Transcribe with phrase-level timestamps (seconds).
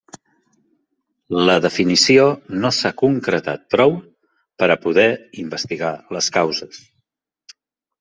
[1.49, 2.25] La definició
[2.65, 3.97] no s'ha concretat prou
[4.63, 5.09] per a poder
[5.47, 6.87] investigar les causes.